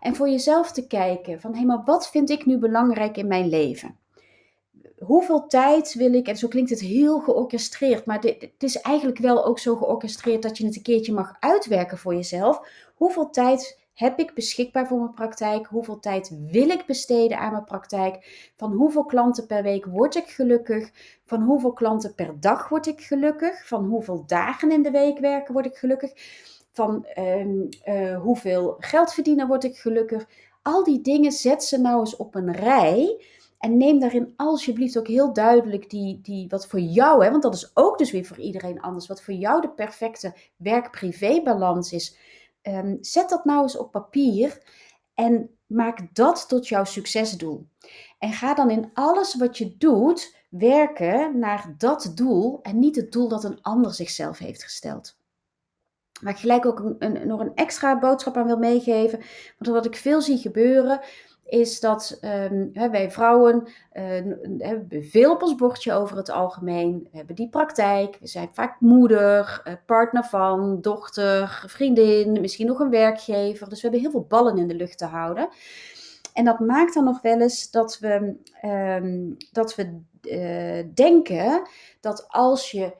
En 0.00 0.16
voor 0.16 0.28
jezelf 0.28 0.72
te 0.72 0.86
kijken 0.86 1.40
van, 1.40 1.54
hé, 1.54 1.64
maar 1.64 1.82
wat 1.84 2.10
vind 2.10 2.30
ik 2.30 2.46
nu 2.46 2.58
belangrijk 2.58 3.16
in 3.16 3.26
mijn 3.26 3.48
leven? 3.48 3.98
Hoeveel 4.98 5.46
tijd 5.46 5.94
wil 5.94 6.14
ik, 6.14 6.28
en 6.28 6.36
zo 6.36 6.48
klinkt 6.48 6.70
het 6.70 6.80
heel 6.80 7.20
georchestreerd, 7.20 8.06
maar 8.06 8.20
het 8.20 8.52
is 8.58 8.80
eigenlijk 8.80 9.18
wel 9.18 9.44
ook 9.44 9.58
zo 9.58 9.76
georchestreerd 9.76 10.42
dat 10.42 10.58
je 10.58 10.66
het 10.66 10.76
een 10.76 10.82
keertje 10.82 11.12
mag 11.12 11.36
uitwerken 11.40 11.98
voor 11.98 12.14
jezelf. 12.14 12.60
Hoeveel 12.94 13.30
tijd 13.30 13.81
heb 13.94 14.18
ik 14.18 14.34
beschikbaar 14.34 14.86
voor 14.86 14.98
mijn 14.98 15.14
praktijk? 15.14 15.66
Hoeveel 15.66 16.00
tijd 16.00 16.32
wil 16.50 16.68
ik 16.68 16.86
besteden 16.86 17.38
aan 17.38 17.52
mijn 17.52 17.64
praktijk? 17.64 18.50
Van 18.56 18.72
hoeveel 18.72 19.04
klanten 19.04 19.46
per 19.46 19.62
week 19.62 19.84
word 19.84 20.14
ik 20.14 20.28
gelukkig? 20.28 20.90
Van 21.24 21.42
hoeveel 21.42 21.72
klanten 21.72 22.14
per 22.14 22.40
dag 22.40 22.68
word 22.68 22.86
ik 22.86 23.00
gelukkig? 23.00 23.66
Van 23.66 23.84
hoeveel 23.84 24.24
dagen 24.26 24.70
in 24.70 24.82
de 24.82 24.90
week 24.90 25.18
werken 25.18 25.52
word 25.52 25.66
ik 25.66 25.76
gelukkig? 25.76 26.12
Van 26.72 27.04
ehm, 27.04 27.66
eh, 27.82 28.20
hoeveel 28.20 28.76
geld 28.78 29.12
verdienen 29.12 29.46
word 29.46 29.64
ik 29.64 29.76
gelukkig? 29.76 30.26
Al 30.62 30.84
die 30.84 31.00
dingen 31.00 31.32
zet 31.32 31.64
ze 31.64 31.80
nou 31.80 32.00
eens 32.00 32.16
op 32.16 32.34
een 32.34 32.52
rij. 32.52 33.24
En 33.58 33.76
neem 33.76 33.98
daarin 33.98 34.32
alsjeblieft 34.36 34.98
ook 34.98 35.06
heel 35.06 35.32
duidelijk 35.32 35.90
die, 35.90 36.20
die 36.22 36.48
wat 36.48 36.66
voor 36.66 36.80
jou, 36.80 37.24
hè, 37.24 37.30
want 37.30 37.42
dat 37.42 37.54
is 37.54 37.70
ook 37.74 37.98
dus 37.98 38.10
weer 38.10 38.24
voor 38.24 38.38
iedereen 38.38 38.80
anders, 38.80 39.06
wat 39.06 39.22
voor 39.22 39.34
jou 39.34 39.60
de 39.60 39.70
perfecte 39.70 40.34
werk-privé-balans 40.56 41.92
is. 41.92 42.16
Ehm, 42.62 42.96
zet 43.00 43.28
dat 43.28 43.44
nou 43.44 43.62
eens 43.62 43.76
op 43.76 43.90
papier 43.90 44.62
en 45.14 45.50
maak 45.66 46.14
dat 46.14 46.48
tot 46.48 46.68
jouw 46.68 46.84
succesdoel. 46.84 47.66
En 48.18 48.32
ga 48.32 48.54
dan 48.54 48.70
in 48.70 48.90
alles 48.94 49.36
wat 49.36 49.58
je 49.58 49.76
doet 49.76 50.36
werken 50.48 51.38
naar 51.38 51.74
dat 51.78 52.12
doel 52.14 52.62
en 52.62 52.78
niet 52.78 52.96
het 52.96 53.12
doel 53.12 53.28
dat 53.28 53.44
een 53.44 53.62
ander 53.62 53.94
zichzelf 53.94 54.38
heeft 54.38 54.62
gesteld. 54.62 55.16
Waar 56.20 56.32
ik 56.32 56.38
gelijk 56.38 56.66
ook 56.66 56.78
een, 56.78 56.96
een, 56.98 57.26
nog 57.26 57.40
een 57.40 57.54
extra 57.54 57.98
boodschap 57.98 58.36
aan 58.36 58.46
wil 58.46 58.58
meegeven. 58.58 59.18
Want 59.58 59.76
wat 59.76 59.86
ik 59.86 59.96
veel 59.96 60.20
zie 60.20 60.38
gebeuren, 60.38 61.00
is 61.52 61.80
dat 61.80 62.18
um, 62.50 62.72
wij 62.72 63.10
vrouwen 63.10 63.68
hebben 64.58 65.04
veel 65.04 65.32
op 65.32 65.42
ons 65.42 65.54
bordje 65.54 65.92
over 65.92 66.16
het 66.16 66.30
algemeen. 66.30 67.08
We 67.10 67.16
hebben 67.16 67.36
die 67.36 67.48
praktijk. 67.48 68.16
We 68.20 68.26
zijn 68.26 68.48
vaak 68.52 68.80
moeder, 68.80 69.60
eh, 69.64 69.72
partner 69.86 70.24
van, 70.24 70.80
dochter, 70.80 71.64
vriendin, 71.66 72.40
misschien 72.40 72.66
nog 72.66 72.78
een 72.78 72.90
werkgever. 72.90 73.68
Dus 73.68 73.76
we 73.76 73.82
hebben 73.82 74.00
heel 74.00 74.10
veel 74.10 74.26
ballen 74.28 74.58
in 74.58 74.68
de 74.68 74.74
lucht 74.74 74.98
te 74.98 75.04
houden. 75.04 75.48
En 76.32 76.44
dat 76.44 76.58
maakt 76.58 76.94
dan 76.94 77.04
nog 77.04 77.20
wel 77.20 77.40
eens 77.40 77.70
dat 77.70 77.98
we, 77.98 78.34
um, 78.64 79.36
dat 79.52 79.74
we 79.74 80.00
uh, 80.22 80.94
denken 80.94 81.68
dat 82.00 82.24
als 82.28 82.70
je 82.70 82.92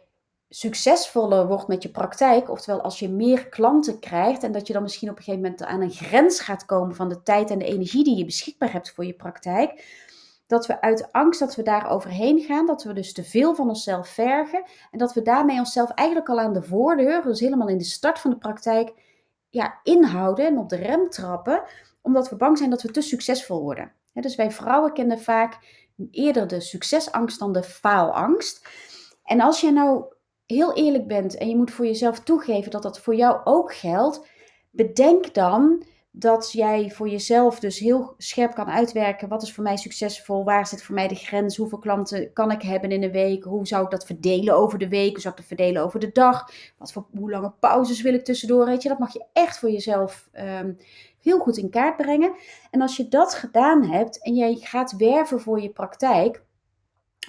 succesvoller 0.54 1.47
wordt 1.47 1.68
met 1.68 1.82
je 1.82 1.90
praktijk, 1.90 2.50
oftewel 2.50 2.80
als 2.80 2.99
je 2.99 3.09
meer 3.09 3.49
klanten 3.49 3.99
krijgt 3.99 4.42
en 4.42 4.52
dat 4.52 4.66
je 4.66 4.73
dan 4.73 4.82
misschien 4.82 5.11
op 5.11 5.16
een 5.16 5.23
gegeven 5.23 5.50
moment 5.50 5.62
aan 5.62 5.80
een 5.80 5.90
grens 5.90 6.40
gaat 6.40 6.64
komen 6.64 6.94
van 6.94 7.09
de 7.09 7.23
tijd 7.23 7.50
en 7.50 7.59
de 7.59 7.64
energie 7.64 8.04
die 8.04 8.16
je 8.16 8.25
beschikbaar 8.25 8.73
hebt 8.73 8.90
voor 8.90 9.04
je 9.04 9.14
praktijk, 9.14 10.00
dat 10.47 10.66
we 10.66 10.80
uit 10.80 11.12
angst 11.12 11.40
dat 11.40 11.54
we 11.54 11.62
daar 11.62 11.90
overheen 11.90 12.40
gaan, 12.40 12.66
dat 12.66 12.82
we 12.82 12.92
dus 12.92 13.12
te 13.12 13.25
veel 13.25 13.54
van 13.54 13.68
onszelf 13.68 14.09
vergen 14.09 14.64
en 14.90 14.99
dat 14.99 15.12
we 15.12 15.23
daarmee 15.23 15.59
onszelf 15.59 15.90
eigenlijk 15.90 16.28
al 16.28 16.40
aan 16.40 16.52
de 16.52 16.62
voordeur, 16.62 17.23
dus 17.23 17.40
helemaal 17.40 17.68
in 17.68 17.78
de 17.78 17.85
start 17.85 18.18
van 18.18 18.30
de 18.30 18.38
praktijk, 18.38 18.92
ja, 19.50 19.80
inhouden 19.82 20.47
en 20.47 20.59
op 20.59 20.68
de 20.68 20.76
rem 20.76 21.11
trappen, 21.11 21.62
omdat 22.02 22.30
we 22.30 22.37
bang 22.37 22.59
zijn 22.59 22.71
dat 22.71 22.82
we 22.82 22.90
te 22.90 23.00
succesvol 23.00 23.62
worden. 23.62 23.92
dus 24.12 24.35
wij 24.35 24.50
vrouwen 24.50 24.92
kennen 24.92 25.21
vaak 25.21 25.59
eerder 26.11 26.49
de 26.49 26.61
succesangst 26.61 27.38
dan 27.38 27.52
de 27.52 27.62
faalangst. 27.62 28.68
En 29.25 29.40
als 29.40 29.61
je 29.61 29.71
nou 29.71 30.04
heel 30.52 30.75
eerlijk 30.75 31.06
bent 31.06 31.37
en 31.37 31.49
je 31.49 31.56
moet 31.56 31.71
voor 31.71 31.87
jezelf 31.87 32.21
toegeven 32.21 32.71
dat 32.71 32.82
dat 32.82 33.00
voor 33.00 33.14
jou 33.14 33.40
ook 33.44 33.75
geldt, 33.75 34.26
bedenk 34.71 35.35
dan 35.35 35.85
dat 36.14 36.52
jij 36.52 36.90
voor 36.90 37.09
jezelf 37.09 37.61
dus 37.61 37.78
heel 37.78 38.14
scherp 38.18 38.54
kan 38.54 38.71
uitwerken. 38.71 39.28
Wat 39.28 39.42
is 39.42 39.52
voor 39.52 39.62
mij 39.62 39.76
succesvol? 39.76 40.44
Waar 40.44 40.66
zit 40.66 40.82
voor 40.82 40.94
mij 40.94 41.09
de 41.09 41.14
grens? 41.14 41.56
Hoeveel 41.56 41.78
klanten 41.78 42.32
kan 42.32 42.50
ik 42.50 42.62
hebben 42.62 42.90
in 42.90 43.02
een 43.02 43.11
week? 43.11 43.44
Hoe 43.44 43.66
zou 43.66 43.85
ik 43.85 43.90
dat 43.90 44.06
verdelen 44.06 44.54
over 44.54 44.78
de 44.78 44.88
week? 44.88 45.11
Hoe 45.11 45.21
zou 45.21 45.35
ik 45.35 45.40
dat 45.40 45.49
verdelen 45.49 45.82
over 45.82 46.00
de 46.00 46.12
dag? 46.12 46.50
Wat 46.78 46.92
voor, 46.92 47.06
hoe 47.18 47.30
lange 47.30 47.52
pauzes 47.61 48.02
wil 48.02 48.14
ik 48.14 48.25
tussendoor? 48.25 48.64
Weet 48.64 48.82
je, 48.82 48.88
dat 48.88 48.99
mag 48.99 49.12
je 49.12 49.25
echt 49.32 49.59
voor 49.59 49.71
jezelf 49.71 50.28
um, 50.61 50.76
heel 51.23 51.38
goed 51.38 51.56
in 51.56 51.71
kaart 51.71 51.97
brengen. 51.97 52.35
En 52.71 52.80
als 52.80 52.97
je 52.97 53.09
dat 53.09 53.35
gedaan 53.35 53.85
hebt 53.85 54.23
en 54.23 54.35
jij 54.35 54.54
gaat 54.54 54.97
werven 54.97 55.40
voor 55.40 55.61
je 55.61 55.71
praktijk, 55.71 56.42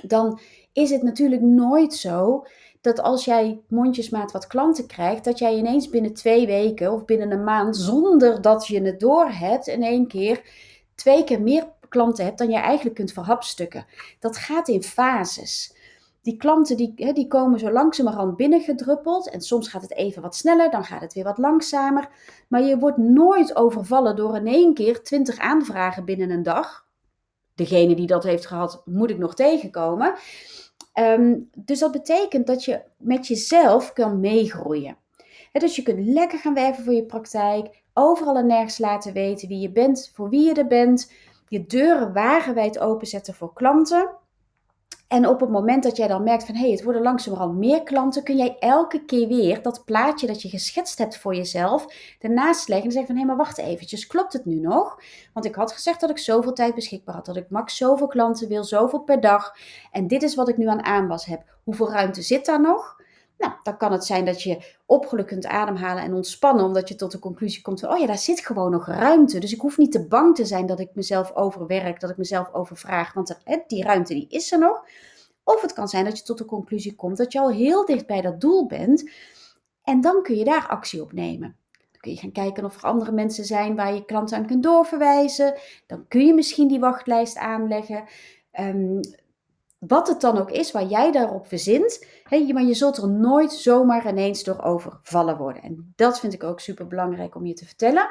dan 0.02 0.40
is 0.74 0.90
het 0.90 1.04
natuurlijk 1.04 1.42
nooit 1.42 1.94
zo 1.94 2.46
dat 2.84 3.02
als 3.02 3.26
jij 3.26 3.62
mondjesmaat 3.68 4.32
wat 4.32 4.48
klanten 4.48 4.88
krijgt, 4.88 5.24
dat 5.24 5.40
jij 5.40 5.56
ineens 5.56 5.90
binnen 5.90 6.14
twee 6.14 6.46
weken 6.46 6.92
of 6.92 7.06
binnen 7.06 7.32
een 7.32 7.44
maand, 7.44 7.78
zonder 7.78 8.42
dat 8.42 8.68
je 8.68 8.82
het 8.82 9.00
door 9.00 9.30
hebt, 9.30 9.68
in 9.68 9.84
één 9.84 10.08
keer 10.08 10.42
twee 10.96 11.24
keer 11.24 11.42
meer 11.42 11.68
klanten 11.90 12.26
hebt 12.26 12.38
dan 12.38 12.50
je 12.50 12.58
eigenlijk 12.58 12.96
kunt 12.96 13.12
verhapstukken. 13.12 13.86
Dat 14.20 14.38
gaat 14.38 14.68
in 14.68 14.84
fases. 14.84 15.76
Die 16.22 16.38
klanten 16.38 16.78
die, 16.78 17.14
die 17.14 17.28
komen 17.28 17.60
zo 17.60 17.72
langzamerhand 17.72 18.36
binnengedruppeld. 18.36 19.30
En 19.30 19.42
soms 19.42 19.68
gaat 19.68 19.82
het 19.82 19.94
even 19.94 20.22
wat 20.22 20.36
sneller, 20.36 20.72
dan 20.72 20.84
gaat 20.84 21.02
het 21.02 21.14
weer 21.14 21.24
wat 21.24 21.38
langzamer. 21.38 22.10
Maar 22.48 22.62
je 22.62 22.78
wordt 22.78 22.98
nooit 22.98 23.56
overvallen 23.56 24.16
door 24.16 24.36
in 24.36 24.48
één 24.48 24.74
keer 24.74 25.04
20 25.04 25.38
aanvragen 25.38 26.06
binnen 26.06 26.30
een 26.30 26.44
dag. 26.44 26.86
Degene 27.56 27.96
die 27.96 28.08
dat 28.08 28.24
heeft 28.24 28.46
gehad, 28.46 28.82
moet 28.86 29.10
ik 29.10 29.18
nog 29.18 29.36
tegenkomen. 29.36 30.16
Ehm, 30.94 31.40
dus 31.56 31.80
dat 31.80 31.92
betekent 31.92 32.48
dat 32.48 32.66
je 32.66 32.82
met 32.98 33.28
jezelf 33.28 33.94
kan 33.94 34.20
meegroeien. 34.20 34.98
dus 35.52 35.76
je 35.76 35.84
kunt 35.84 36.06
lekker 36.08 36.40
gaan 36.40 36.54
werven 36.54 36.84
voor 36.84 36.94
je 36.94 37.06
praktijk, 37.06 37.82
overal 37.94 38.36
en 38.36 38.48
nergens 38.48 38.78
laten 38.78 39.14
weten 39.14 39.48
wie 39.48 39.60
je 39.60 39.72
bent, 39.72 40.12
voor 40.14 40.30
wie 40.30 40.48
je 40.48 40.54
er 40.54 40.68
bent, 40.68 41.12
je 41.48 41.66
deuren 41.66 42.14
wagenwijd 42.14 42.80
openzetten 42.80 43.34
voor 43.34 43.54
klanten. 43.54 44.10
En 45.14 45.28
op 45.28 45.40
het 45.40 45.50
moment 45.50 45.84
dat 45.84 45.98
jij 45.98 46.08
dan 46.08 46.24
merkt 46.24 46.46
van 46.46 46.56
hé, 46.56 46.62
hey, 46.62 46.72
het 46.72 46.84
worden 46.84 47.02
langzamerhand 47.02 47.58
meer 47.58 47.84
klanten, 47.84 48.24
kun 48.24 48.38
jij 48.38 48.58
elke 48.60 49.06
keer 49.06 49.28
weer 49.28 49.62
dat 49.62 49.86
plaatje 49.86 50.28
dat 50.28 50.42
je 50.42 50.50
geschetst 50.50 50.98
hebt 50.98 51.18
voor 51.18 51.36
jezelf 51.36 51.86
ernaast 52.20 52.68
leggen 52.68 52.86
en 52.86 52.92
zeggen 52.92 53.16
van 53.16 53.16
hé, 53.16 53.28
hey, 53.28 53.36
maar 53.36 53.46
wacht 53.46 53.58
eventjes, 53.58 54.08
klopt 54.08 54.34
het 54.34 54.46
nu 54.46 54.60
nog? 54.60 55.00
Want 55.34 55.46
ik 55.46 55.56
had 55.56 55.72
gezegd 55.72 56.00
dat 56.00 56.10
ik 56.10 56.18
zoveel 56.18 56.54
tijd 56.54 56.76
beschikbaar 56.76 57.16
had, 57.16 57.26
dat 57.26 57.36
ik 57.36 57.50
max 57.50 57.78
zoveel 57.78 58.08
klanten 58.08 58.48
wil, 58.48 58.64
zoveel 58.64 59.00
per 59.00 59.22
dag. 59.22 59.56
En 59.92 60.08
dit 60.08 60.24
is 60.24 60.36
wat 60.36 60.50
ik 60.50 60.58
nu 60.58 60.68
aan 60.68 60.84
aanwas 60.84 61.26
heb. 61.26 61.44
Hoeveel 61.64 61.92
ruimte 61.92 62.22
zit 62.22 62.46
daar 62.46 62.62
nog? 62.62 63.02
Nou, 63.44 63.56
dan 63.64 63.78
kan 63.78 63.92
het 63.92 64.06
zijn 64.06 64.26
dat 64.26 64.42
je 64.42 64.74
opgeluk 64.86 65.28
kunt 65.28 65.46
ademhalen 65.46 66.04
en 66.04 66.14
ontspannen, 66.14 66.66
omdat 66.66 66.90
je 66.90 66.96
tot 66.96 67.12
de 67.12 67.20
conclusie 67.20 67.62
komt 67.62 67.80
van, 67.80 67.90
oh 67.90 67.98
ja, 67.98 68.06
daar 68.06 68.18
zit 68.18 68.46
gewoon 68.46 68.72
nog 68.72 68.88
ruimte. 68.88 69.40
Dus 69.40 69.54
ik 69.54 69.62
hoef 69.62 69.78
niet 69.78 69.92
te 69.92 70.08
bang 70.08 70.36
te 70.36 70.46
zijn 70.46 70.66
dat 70.66 70.80
ik 70.80 70.90
mezelf 70.94 71.36
overwerk, 71.36 72.00
dat 72.00 72.10
ik 72.10 72.18
mezelf 72.18 72.54
overvraag, 72.54 73.14
want 73.14 73.40
die 73.68 73.84
ruimte 73.84 74.14
die 74.14 74.28
is 74.30 74.52
er 74.52 74.60
nog. 74.60 74.86
Of 75.44 75.62
het 75.62 75.74
kan 75.74 75.88
zijn 75.88 76.06
dat 76.06 76.18
je 76.18 76.24
tot 76.24 76.38
de 76.38 76.46
conclusie 76.46 76.96
komt 76.96 77.18
dat 77.18 77.32
je 77.32 77.40
al 77.40 77.52
heel 77.52 77.86
dicht 77.86 78.08
bij 78.08 78.22
dat 78.22 78.42
doel 78.42 78.68
bent 78.68 79.12
en 79.84 80.02
dan 80.02 80.24
kun 80.24 80.36
je 80.36 80.44
daar 80.44 80.68
actie 80.68 81.02
op 81.02 81.14
nemen. 81.14 81.56
Dan 81.72 82.02
kun 82.02 82.12
je 82.12 82.18
gaan 82.18 82.32
kijken 82.32 82.66
of 82.66 82.76
er 82.76 82.84
andere 82.84 83.12
mensen 83.12 83.46
zijn 83.46 83.76
waar 83.76 83.94
je 83.94 84.06
klanten 84.06 84.38
aan 84.38 84.46
kunt 84.46 84.64
doorverwijzen. 84.64 85.54
Dan 85.88 86.08
kun 86.08 86.26
je 86.26 86.34
misschien 86.34 86.68
die 86.68 86.80
wachtlijst 86.80 87.38
aanleggen. 87.38 88.04
Um, 88.60 89.00
wat 89.88 90.08
het 90.08 90.22
dan 90.22 90.38
ook 90.38 90.52
is 90.52 90.72
waar 90.72 90.86
jij 90.86 91.12
daarop 91.12 91.48
verzint, 91.48 92.06
maar 92.30 92.64
je 92.64 92.74
zult 92.74 92.98
er 92.98 93.10
nooit 93.10 93.54
zomaar 93.54 94.08
ineens 94.08 94.44
door 94.44 94.62
overvallen 94.62 95.38
worden. 95.38 95.62
En 95.62 95.94
dat 95.96 96.20
vind 96.20 96.34
ik 96.34 96.44
ook 96.44 96.60
super 96.60 96.88
belangrijk 96.88 97.36
om 97.36 97.46
je 97.46 97.54
te 97.54 97.66
vertellen. 97.66 98.10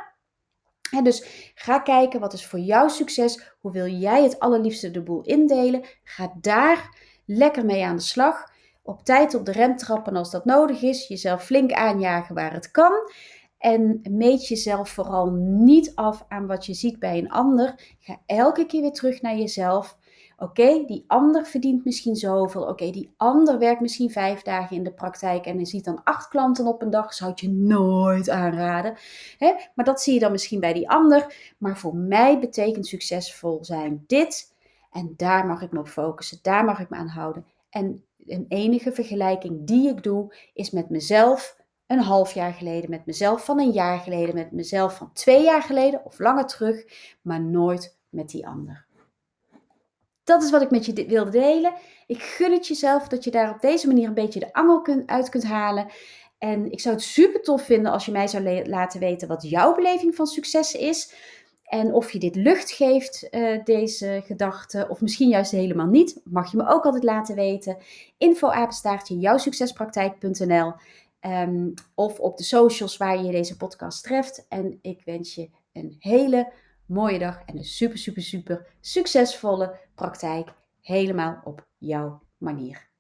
dus 1.03 1.53
ga 1.55 1.79
kijken 1.79 2.21
wat 2.21 2.33
is 2.33 2.47
voor 2.47 2.59
jou 2.59 2.91
succes. 2.91 3.55
Hoe 3.61 3.73
wil 3.73 3.87
jij 3.87 4.23
het 4.23 4.39
allerliefste 4.39 4.91
de 4.91 5.03
boel 5.03 5.23
indelen? 5.23 5.85
Ga 6.05 6.33
daar 6.41 6.97
lekker 7.27 7.65
mee 7.65 7.85
aan 7.85 7.97
de 7.97 8.03
slag. 8.03 8.51
Op 8.83 9.05
tijd 9.05 9.35
op 9.35 9.47
de 9.47 9.53
rem 9.53 9.77
trappen 9.77 10.17
als 10.17 10.31
dat 10.31 10.45
nodig 10.45 10.83
is. 10.83 11.09
Jezelf 11.09 11.45
flink 11.45 11.73
aanjagen 11.73 12.35
waar 12.35 12.53
het 12.53 12.71
kan. 12.71 12.93
En 13.59 14.01
meet 14.11 14.49
jezelf 14.49 14.89
vooral 14.89 15.31
niet 15.41 15.95
af 15.95 16.25
aan 16.29 16.47
wat 16.47 16.67
je 16.67 16.75
ziet 16.75 16.99
bij 16.99 17.19
een 17.19 17.31
ander. 17.31 17.95
Ga 17.99 18.21
elke 18.27 18.67
keer 18.67 18.81
weer 18.81 18.93
terug 18.93 19.23
naar 19.23 19.37
jezelf 19.37 19.97
Oké, 20.43 20.85
die 20.87 21.05
ander 21.07 21.47
verdient 21.47 21.85
misschien 21.85 22.17
zoveel. 22.17 22.63
Oké, 22.63 22.91
die 22.91 23.15
ander 23.17 23.59
werkt 23.59 23.81
misschien 23.81 24.11
vijf 24.11 24.43
dagen 24.43 24.77
in 24.77 24.83
de 24.83 24.93
praktijk 24.93 25.47
en 25.47 25.67
ziet 25.67 25.85
dan 25.85 26.05
acht 26.05 26.29
klanten 26.29 26.67
op 26.67 26.83
een 26.83 26.91
dag. 26.91 27.15
Zou 27.15 27.33
je 27.35 27.49
nooit 27.49 28.31
aanraden. 28.31 28.95
Hè? 29.39 29.53
Maar 29.75 29.85
dat 29.85 30.03
zie 30.03 30.15
je 30.15 30.21
dan 30.21 30.33
misschien 30.33 30.61
bij 30.61 30.73
die 30.73 30.91
ander. 30.91 31.55
Maar 31.59 31.79
voor 31.79 31.97
mij 31.97 32.39
betekent 32.39 32.87
succesvol 32.87 33.65
zijn 33.65 34.05
dit. 34.07 34.55
En 34.91 35.15
daar 35.17 35.47
mag 35.47 35.63
ik 35.63 35.73
me 35.73 35.79
op 35.79 35.89
focussen. 35.89 36.39
Daar 36.43 36.65
mag 36.65 36.81
ik 36.81 36.91
me 36.91 36.97
aan 36.97 37.09
houden. 37.09 37.47
En 37.71 38.05
een 38.27 38.47
enige 38.49 38.93
vergelijking 38.93 39.67
die 39.67 39.89
ik 39.89 40.03
doe 40.03 40.35
is 40.55 40.71
met 40.71 40.91
mezelf 40.91 41.57
een 41.87 42.01
half 42.01 42.33
jaar 42.33 42.53
geleden, 42.53 42.91
met 42.91 43.07
mezelf 43.07 43.45
van 43.45 43.61
een 43.61 43.73
jaar 43.73 43.99
geleden, 43.99 44.35
met 44.35 44.53
mezelf 44.53 44.97
van 44.97 45.13
twee 45.13 45.45
jaar 45.45 45.63
geleden 45.63 46.05
of 46.05 46.19
langer 46.19 46.47
terug, 46.47 46.85
maar 47.21 47.41
nooit 47.41 47.97
met 48.09 48.29
die 48.29 48.47
ander. 48.47 48.87
Dat 50.25 50.43
is 50.43 50.51
wat 50.51 50.63
ik 50.63 50.71
met 50.71 50.87
je 50.87 51.07
wilde 51.07 51.31
delen. 51.31 51.75
Ik 52.07 52.23
gun 52.23 52.53
het 52.53 52.67
jezelf 52.67 53.09
dat 53.09 53.25
je 53.25 53.31
daar 53.31 53.51
op 53.51 53.61
deze 53.61 53.87
manier 53.87 54.09
een 54.09 54.15
beetje 54.15 54.41
de 54.41 54.53
angel 54.53 54.83
kunt, 54.83 55.09
uit 55.09 55.29
kunt 55.29 55.45
halen. 55.45 55.87
En 56.39 56.73
ik 56.73 56.81
zou 56.81 56.95
het 56.95 57.05
super 57.05 57.43
tof 57.43 57.63
vinden 57.63 57.93
als 57.93 58.07
je 58.07 58.13
mij 58.13 58.27
zou 58.27 58.69
laten 58.69 59.01
weten 59.01 59.29
wat 59.29 59.43
jouw 59.43 59.75
beleving 59.75 60.15
van 60.15 60.27
succes 60.27 60.75
is. 60.75 61.15
En 61.65 61.93
of 61.95 62.13
je 62.13 62.19
dit 62.19 62.37
lucht 62.37 62.71
geeft, 62.71 63.29
uh, 63.31 63.65
deze 63.65 64.23
gedachte, 64.25 64.87
of 64.89 65.01
misschien 65.01 65.29
juist 65.29 65.51
helemaal 65.51 65.87
niet, 65.87 66.21
mag 66.25 66.51
je 66.51 66.57
me 66.57 66.69
ook 66.69 66.85
altijd 66.85 67.05
laten 67.05 67.35
weten. 67.35 67.77
Info 68.19 68.49
apenstaartje 68.49 69.19
jouwsuccespraktijk.nl 69.19 70.73
um, 71.21 71.75
of 71.95 72.19
op 72.19 72.37
de 72.37 72.45
socials 72.45 72.97
waar 72.97 73.25
je 73.25 73.33
deze 73.33 73.57
podcast 73.57 74.03
treft. 74.03 74.47
En 74.49 74.79
ik 74.83 75.03
wens 75.05 75.35
je 75.35 75.51
een 75.73 75.97
hele 75.99 76.53
mooie 76.87 77.19
dag 77.19 77.43
en 77.47 77.57
een 77.57 77.65
super, 77.65 77.99
super, 77.99 78.23
super 78.23 78.67
succesvolle 78.81 79.79
praktijk. 79.95 80.53
Helemaal 80.81 81.41
op 81.45 81.67
jouw 81.79 82.23
manier. 82.39 82.92